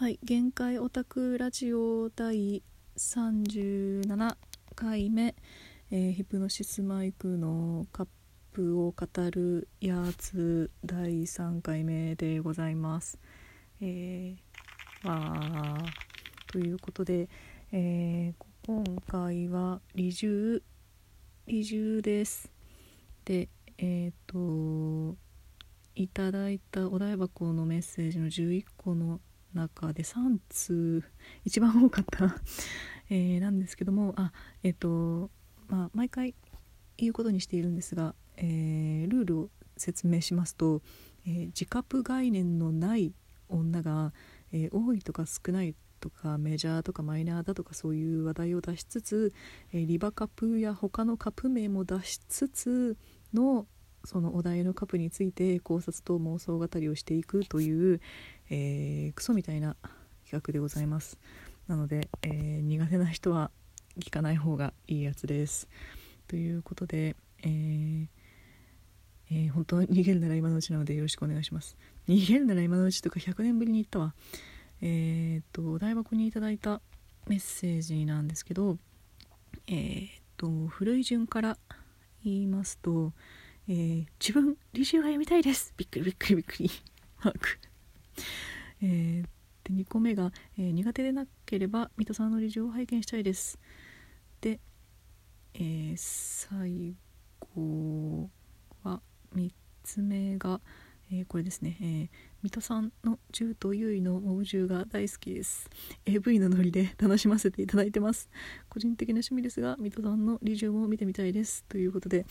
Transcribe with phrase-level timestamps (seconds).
[0.00, 2.62] はい限界オタクラジオ第
[2.96, 4.36] 37
[4.76, 5.34] 回目、
[5.90, 8.06] えーヒプノシスマイクのカッ
[8.52, 13.18] プを語るやつ第3回目でございます。
[13.80, 17.28] えー、わーということで、
[17.72, 20.62] えー今回は離重
[21.48, 22.52] 離重です。
[23.24, 25.16] でえっ、と
[25.96, 29.18] いただいたお台箱のメッセージの11個の
[29.54, 31.02] 中で3通
[31.44, 32.36] 一番多かった、
[33.10, 35.30] えなんですけどもあえっ、と
[35.68, 36.34] まあ毎回
[36.96, 40.82] 言うことにしているんですが、えルールを説明しますと、
[41.26, 43.14] えー自覚概念のない
[43.48, 44.12] 女が、
[44.52, 49.32] えー多いとか少ないとかメジャーとかマイナーだとかそういう話題を出しつつ、
[49.72, 52.96] えーリバカップや他のカップ名も出しつつ
[53.32, 53.66] の
[54.04, 58.00] そのお題のカップについて考察と妄想語りをしていくという、
[58.50, 59.76] えークソみたいな
[60.24, 61.18] 企画でございます。
[61.66, 63.50] なので、えー苦手な人は
[63.98, 65.68] 聞かない方がいいやつです。
[66.28, 68.06] ということで、えー
[69.30, 71.76] えー本当逃げるなら今のうちなのでよろしくお願いします。
[72.08, 74.14] 逃げるなら今のうちとか100年ぶりに言ったわ。
[74.80, 76.80] えーっとお台箱にいただいた
[77.26, 78.78] メッセージなんですけど
[79.66, 81.58] えーっと古い順から
[82.24, 83.12] 言いますと、
[83.68, 85.74] えー自分履修が読みたいです。
[85.76, 86.70] びっくりびっくりびっくり。
[87.22, 87.58] マーク。
[88.82, 89.28] えー
[89.64, 93.58] で2個目が、えー苦手でなければ水戸さんの理事を拝見したいです。
[94.40, 94.60] で、
[95.54, 96.96] えー最
[97.54, 98.30] 後
[98.82, 99.00] は
[99.34, 99.52] 3
[99.82, 100.60] つ目が、
[101.10, 102.08] えーこれですね、えー
[102.40, 105.68] 水戸さんの銃と優位の猛銃が大好きです。
[106.06, 108.30] AV のノリで楽しませていただいてます。
[108.68, 111.64] 個人的な趣味ですが水戸さんの履修も見てみたいです。
[111.68, 112.26] ということで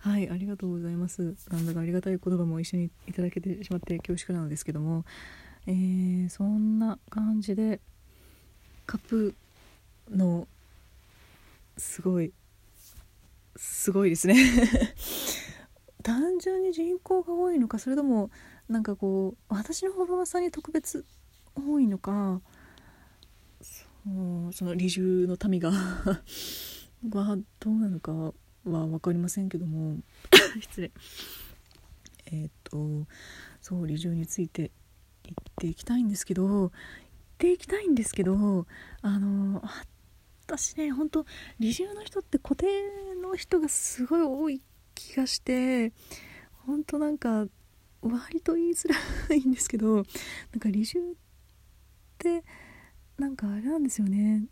[0.00, 1.36] はいありがとうございます。
[1.48, 5.04] なんだかありがたい言葉も一緒にいただけてしまって恐縮なのですけども。
[5.66, 7.80] えーそんな感じで
[8.84, 9.34] カップ
[10.10, 10.48] の
[11.78, 12.32] すごい
[13.54, 14.34] すごいですね。
[16.02, 18.30] 単純に人口が多いのかそれとも
[18.68, 21.04] なんかこう私のフォロワーさんに特別
[21.54, 22.40] 多いのか
[23.60, 23.84] そ
[24.48, 25.70] うその離住の民が
[27.12, 28.32] はどうなのかは
[28.64, 29.98] 分かりませんけども
[30.60, 30.90] 失礼。
[32.26, 33.06] えっ、と
[33.60, 34.70] そう離住について
[35.24, 36.70] 言っていきたいんですけど言っ
[37.38, 38.66] ていきたいんですけど
[39.02, 39.62] あの
[40.46, 41.24] 私ね本当
[41.58, 42.66] 離住の人って固定
[43.22, 44.62] の人がすごい多い
[45.08, 45.92] 気がして
[46.66, 47.46] 本当なんか
[48.02, 48.88] 割と言いづ
[49.28, 51.14] らいんですけどなんか離住っ
[52.18, 52.44] て
[53.18, 54.44] なんかあれなんですよね。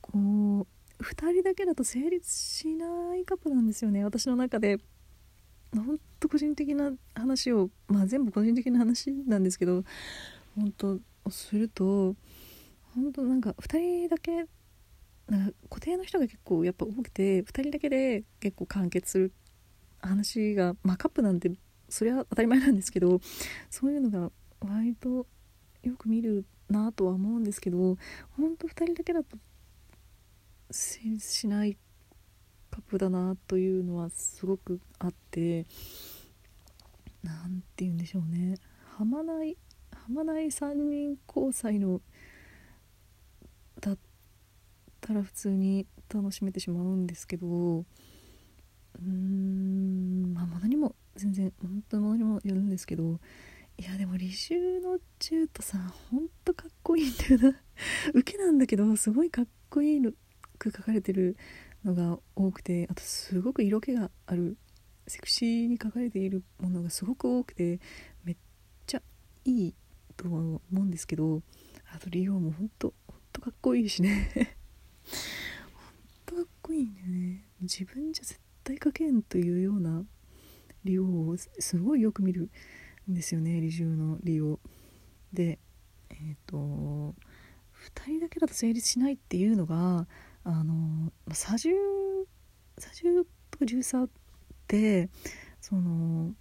[0.00, 4.04] こう2人だけだと成立しないカップなんですよね。
[4.04, 4.78] 私の中で。
[5.72, 9.84] ほんと個人的な話をまあ全部個人的な話なんですけど
[10.56, 10.98] 本当
[11.30, 12.16] すると
[12.94, 14.46] 本当なんか2人だけ
[15.68, 19.32] 固定の人が結構やっぱ多くて2人だけで結構完結する
[20.00, 21.52] 話がまあカップなんて
[21.88, 23.20] それは当たり前なんですけど
[23.70, 25.26] そういうのが割と
[25.82, 27.96] よく見るなとは思うんですけど
[28.36, 29.38] 本当2人だけだと
[30.70, 31.76] 成立しない
[32.70, 35.66] カップだなというのはすごくあって
[37.22, 38.56] なんて言うんでしょうね。
[38.96, 39.56] はまない
[39.92, 42.00] はまない3人交際の
[43.80, 44.09] だった
[45.00, 53.18] たら普通に楽しめてしまうんですけどうーんまあものにも全然本当にものにもよるんですけど
[53.78, 55.78] いやでも履修の中途さ
[56.10, 57.60] ほんとかっこいいんだよな。
[58.12, 60.12] 受けなんだけどすごいかっこいいの
[60.58, 61.36] く書かれてる
[61.82, 64.58] のが多くてあとすごく色気がある
[65.06, 67.80] セクシーに書かれているものがすごく多くて
[68.22, 68.36] めっ
[68.86, 69.02] ちゃ
[69.46, 69.74] いい
[70.16, 71.42] とは思うんですけど
[71.90, 74.58] あとリオもほんとほんとかっこいいしね。
[76.26, 77.44] ほんとかっこいいんだよね。
[77.60, 80.04] 自分じゃ絶対書けんというような
[80.84, 82.50] リオをすごいよく見る
[83.10, 84.58] んですよねリジュのリオ
[85.32, 85.58] で
[86.10, 87.14] えっ、と2
[88.06, 90.06] 人だけだと成立しないっていうのが
[90.44, 90.74] あの
[91.26, 91.74] まあ左重
[92.78, 94.08] 左重とか重差っ
[94.66, 95.08] て
[95.60, 96.32] その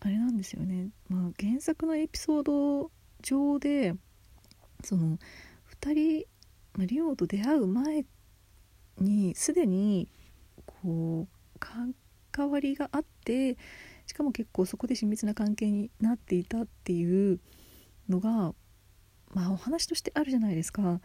[0.00, 2.90] あれなんですよね、まあ、原作のエピソード
[3.22, 3.94] 上で
[4.82, 5.18] その
[5.80, 6.26] 2人、
[6.78, 8.04] リオと出会う前
[8.98, 10.08] にすでに
[10.66, 11.58] こう
[12.30, 13.56] 関わりがあって
[14.06, 17.40] しかも結構そこで親密な関係になっていたっていう
[18.08, 18.54] のが
[19.32, 20.94] まあお話としてあるじゃないですか。
[20.94, 21.00] っ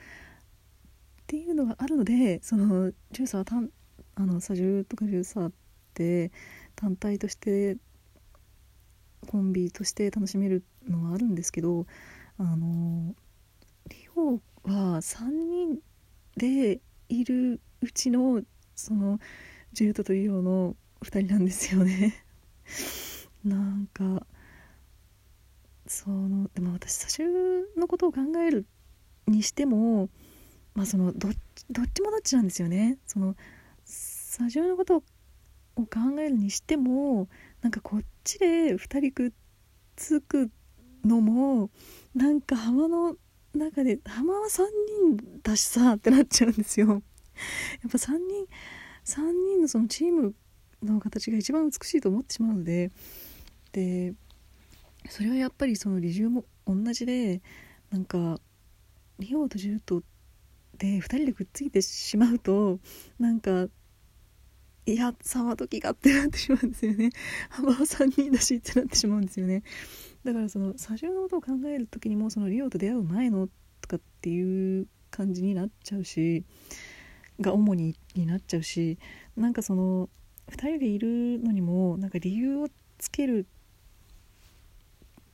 [1.27, 3.69] ていうのがあるのでそのジューサー単
[4.15, 5.51] あのサジュとかジューサーっ
[5.93, 6.31] て
[6.75, 7.77] 単体として
[9.27, 11.85] コンビとして楽しめるのはあるんですけど
[12.39, 13.13] あの
[13.89, 15.79] リオは3人
[16.37, 16.79] で
[17.09, 18.41] いるうちの
[18.75, 19.19] その
[19.73, 22.13] ジュートとリオの2人なんですよね。
[23.43, 24.25] なんか
[25.87, 28.65] そのでも私多重のことを考える
[29.27, 30.09] にしても
[30.75, 31.31] まあそのどっ
[31.93, 32.97] ちもどっちなんですよね。
[33.05, 33.35] その
[34.37, 35.03] 多重のこと
[35.75, 35.87] を考
[36.19, 37.27] えるにしても
[37.61, 39.31] なんかこっちで2人くっ
[39.95, 40.49] つく
[41.03, 41.69] のも
[42.15, 43.17] なんか浜の
[43.53, 44.63] 中で浜は3
[45.15, 46.87] 人だしさってなっちゃうんですよ。
[46.87, 47.01] やっ
[47.91, 48.47] ぱ3人
[49.05, 50.35] 3人のそのチーム
[50.83, 52.91] の形が一番美しいと思ってしまうので
[53.71, 54.13] で
[55.09, 57.41] それはやっぱりその理由も同じで
[57.91, 58.39] なんか
[59.19, 60.03] リオとジュート
[60.77, 62.79] で2人でくっついてしまうと
[63.19, 63.67] なんか
[64.85, 67.09] いや沢時がってなってしまうんですよね。
[67.49, 69.63] 幅は3人だしってなってしまうんですよね。
[70.29, 73.47] だからその左重のことを考える時にもそのリオと出会う前の
[73.81, 76.43] とかっていう感じになっちゃうし
[77.41, 78.97] が主にになっちゃうし
[79.35, 80.09] なんかその
[80.51, 82.67] 2人でいるのにもなんか理由を
[82.97, 83.47] つける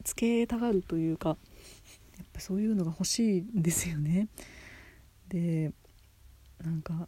[0.03, 4.27] つけたがるというかやっぱそういうのが欲しいんですよね。
[5.27, 5.73] で
[6.63, 7.07] なんか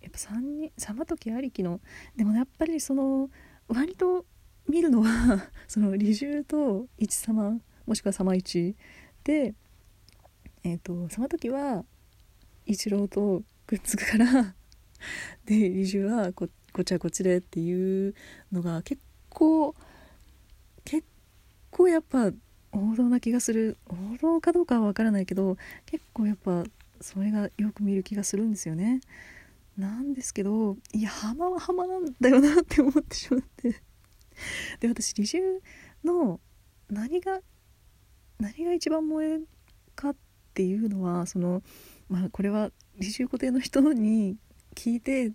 [0.00, 1.80] やっぱ3人さまときありきの
[2.16, 3.30] でもやっぱりその
[3.68, 4.24] 割と
[4.68, 8.74] 見るのは その利重と一様もしくは様一
[9.24, 9.54] で
[10.62, 11.84] えっ、ー、と様時は
[12.64, 14.54] 一郎とくっつくから
[15.44, 18.14] で利重はここっちはこっちでっていう
[18.52, 19.74] のが結構
[20.84, 21.04] 結
[21.70, 22.32] 構やっぱ
[22.72, 23.78] 王道な気がする。
[23.88, 26.64] 王道かどうかは分からないけど結構やっぱ
[27.00, 29.00] それがよく見る気がするんですよね。
[29.78, 33.82] なんですけどいや浜は浜なんだよなって思ってしまって。
[34.80, 35.40] で私利重
[36.04, 36.40] の
[36.88, 37.40] 何が
[38.38, 39.40] 何が一番萌え
[39.94, 40.16] かっ
[40.54, 41.62] ていうのはその
[42.08, 44.36] まあこれは利重固定の人に
[44.74, 45.32] 聞いて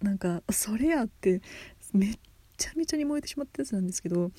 [0.00, 1.40] なんかそれやって
[1.92, 2.18] めっ
[2.56, 4.30] ちゃめちゃに燃えてしまったやつなんですけど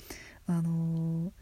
[0.46, 1.32] あの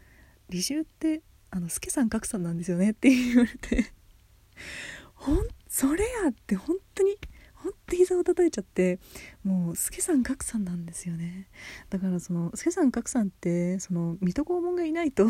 [0.49, 3.91] 利重ってあの助さん格さんなんですよねって言われて
[5.13, 7.17] ほんそれやって本当に
[7.85, 8.99] と膝を叩いちゃって
[9.43, 11.47] もう助さん格さんなんですよね。
[11.89, 15.27] だからその助さん格さんってその水戸黄門がいないと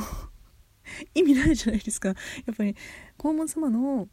[1.13, 2.09] 意味ないじゃないですか。
[2.09, 2.15] や
[2.51, 2.75] っぱり
[3.19, 4.09] 黄門様の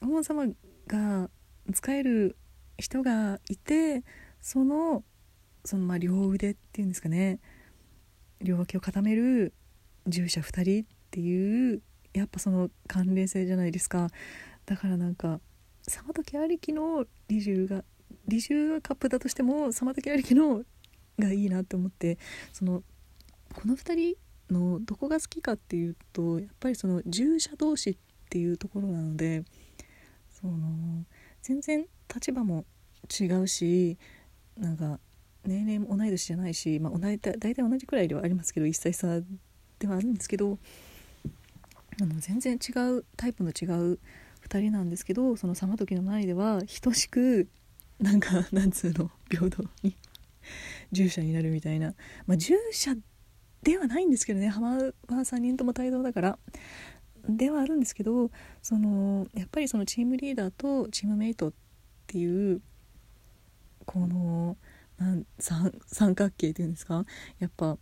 [0.00, 0.46] 黄門様
[0.86, 1.30] が
[1.72, 2.36] 使える
[2.78, 4.04] 人がいて
[4.40, 5.04] その
[5.64, 7.40] そのまあ両腕っていうんですかね。
[8.40, 9.54] 両脇を固める
[10.06, 11.82] 従者2人っていう
[12.12, 14.08] やっぱその関連性じゃないですか。
[14.66, 15.40] だからなんか
[15.86, 17.84] さまときありきの利重が
[18.26, 20.62] 利重がカップだとしてもさまときありきの
[21.18, 22.18] がいいなって思って
[22.52, 22.82] その
[23.54, 24.16] この2人
[24.50, 27.96] のどこが好きかっていうとやっぱりその従者同士っ
[28.30, 29.44] ていうところなので
[30.30, 31.04] その
[31.42, 32.64] 全然立場も
[33.20, 33.98] 違うし
[34.58, 34.98] なんか
[35.44, 39.20] 年齢も同い年じゃないし、まあ、同い大体同じくらいではありますけど1歳差
[39.78, 40.58] ではあるんですけど
[42.00, 43.98] あの全然違うタイプの違う
[44.58, 47.48] 2人なんですけどその様時の前では等しく
[47.98, 49.96] なんか なんつうの平等に
[50.92, 51.94] 従者になるみたいな。
[52.26, 52.94] まあ従者
[53.62, 56.38] ではないんですけどね浜は3人とも帯同だから。
[57.26, 58.30] ではあるんですけど
[58.60, 61.52] そのやっぱりそのチームリーダーとチームメイトっ
[62.06, 62.60] ていう
[63.86, 64.58] この
[64.98, 67.04] なん三三角形っていうんですか？
[67.38, 67.78] やっぱ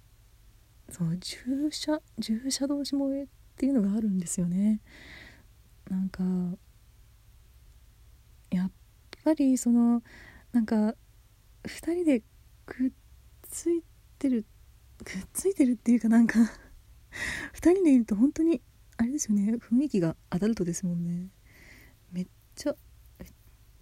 [0.91, 3.26] その従者従者同士萌えっ
[3.57, 4.81] ていうのがあるんですよね。
[5.92, 6.22] なんか
[8.50, 8.70] やっ
[9.22, 10.02] ぱりその
[10.52, 10.94] なんか
[11.64, 12.22] 2人で
[12.64, 12.90] くっ
[13.42, 13.82] つい
[14.18, 14.46] てる
[15.04, 18.62] くっついてるっていうかなんか2人でいると本当に
[18.96, 21.28] あれですよね雰囲気がアダルトですもんね。
[22.11, 22.75] めっちゃ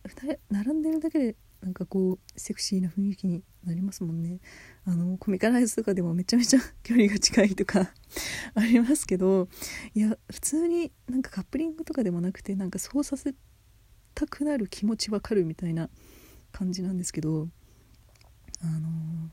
[0.05, 4.41] 2人並んでるだけでなんかこうセクシーな雰囲気になりますもんね。
[4.85, 7.93] あのコミカライズとかでもめちゃめちゃ 距離が近いとか
[8.55, 9.49] ありますけど
[9.95, 13.35] いや普通になんかカップリングとかでもなくてなんかそうさせ
[14.15, 15.91] たくなる気持ちわかるみたいな
[16.53, 17.49] 感じなんですけど
[18.63, 19.31] あの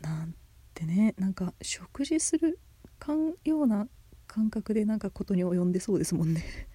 [0.00, 0.34] なん
[0.74, 2.58] てねなんか食事する
[2.98, 3.88] かんような
[4.26, 6.68] 感覚でなんかことに及んでそうですもんね。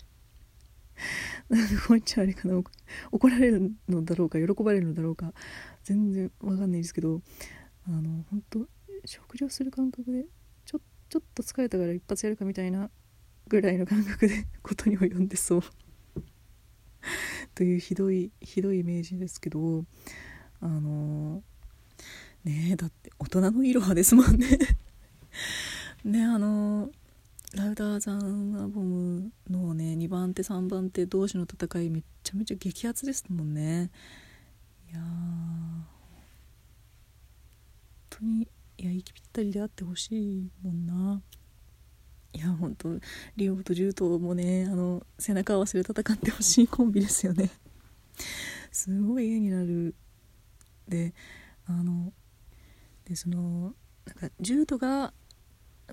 [1.49, 2.61] なんかこっちはあれかな
[3.11, 5.33] 怒られるのだろうか喜ばれるのだろうか
[5.88, 7.22] 全然わかんないですけど
[7.88, 8.67] あの本当
[9.06, 10.25] 食事をする感覚で
[10.65, 12.89] ちょちょっと疲れたから一発やるかみたいな
[13.48, 15.62] ぐらいの感覚で ことに及んでそう。
[17.56, 19.86] というひどいひどいイメージですけど
[20.60, 21.41] あの
[22.44, 24.60] ねえだって大人のいろはですもんね。
[26.03, 26.91] ねあの
[27.53, 33.89] ラウダーザンアボムのね2番手3番手同士の戦いめちゃめちゃ激アツですもんね。
[34.89, 35.86] いや本
[38.10, 41.22] 当にいや息ぴったりであってほしいもんな。
[42.34, 42.89] いや本当
[43.36, 47.50] リオとジュートもねあの背中合わせで戦ってほしいコンビですよね。
[48.72, 49.96] すごい絵になる。
[50.88, 51.13] で
[51.65, 52.13] あの
[53.06, 53.74] でその
[54.06, 55.13] なんかジュートが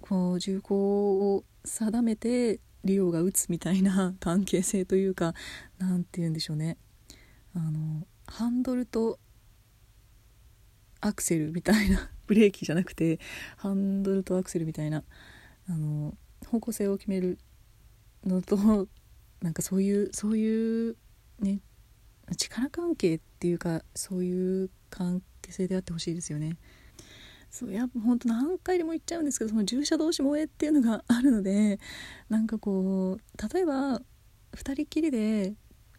[0.00, 5.34] こう銃口を定めてリオが撃つみたいな関係性というか
[5.78, 6.76] 何て言うんでしょうね。
[7.54, 9.20] あのハンドルと
[11.00, 13.20] アクセルみたいな ブレーキじゃなくて
[13.56, 15.04] ハンドルとアクセルみたいな
[15.68, 17.38] あの方向性を決める
[18.24, 18.88] のと
[19.40, 20.96] なんかそういうそういう
[21.38, 21.60] ね
[22.36, 26.56] 力関係っていうかそういう関係性であってほしいですよね。
[27.50, 31.78] そうやっぱ本当何回でも言っちゃうんですけどその従者同士萌えっていうのがあるので
[32.28, 34.00] なんかこう例えば
[34.54, 35.54] 2人きりで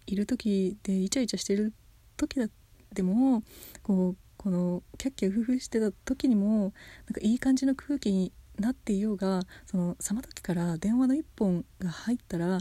[0.05, 1.73] いる時でイチャイチャしてる
[2.17, 2.47] 時だ
[2.93, 3.43] でも
[3.83, 6.73] こうこのキャッキャウフフしてた時にもなんか
[7.21, 12.59] いい感じの空気になっていようがそのさま時から電話の1本が入ったら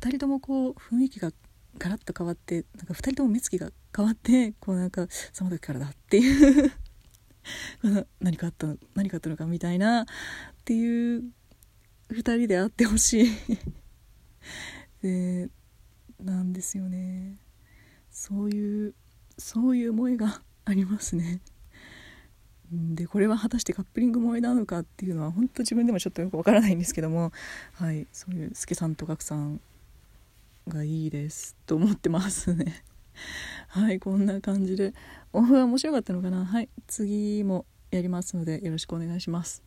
[0.00, 1.30] 2人ともこう雰囲気が
[1.78, 6.72] ガラッと変わってなんか2人とも目つきが変わってこうなんかさま時からだっていう
[8.20, 10.04] 何かあった何かあったのかみたいなっ
[10.64, 11.24] ていう
[12.10, 13.28] 2人であってほしい。
[15.02, 15.48] で
[16.22, 17.43] なんですよね。
[18.26, 18.94] そういう
[19.36, 21.42] そういう思いがありますね。
[22.72, 27.32] でこれは果たしてカップリング萌えなのかっていうのは本当自分でもちょっとよくわからないんですけども
[27.74, 29.60] はいそういう助さんとガクさん
[30.68, 32.82] がいいですと思ってますね。
[33.68, 34.94] はいこんな感じで
[35.34, 36.46] オフは面白かったのかな？
[36.46, 39.62] はい次もやりますのでよろしくお願いします。